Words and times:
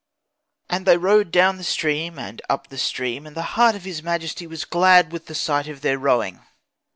"And 0.67 0.87
they 0.87 0.97
rowed 0.97 1.29
down 1.29 1.57
the 1.57 1.63
stream 1.63 2.17
and 2.17 2.41
up 2.49 2.69
the 2.69 2.79
stream, 2.79 3.27
and 3.27 3.37
the 3.37 3.43
heart 3.53 3.75
of 3.75 3.83
his 3.85 4.01
majesty 4.01 4.47
was 4.47 4.65
glad 4.65 5.11
with 5.11 5.27
the 5.27 5.35
sight 5.35 5.67
of 5.67 5.81
their 5.81 5.99
rowing. 5.99 6.39